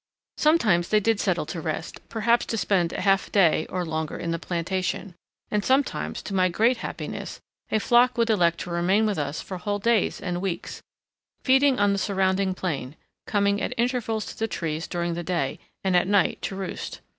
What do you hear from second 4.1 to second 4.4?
in the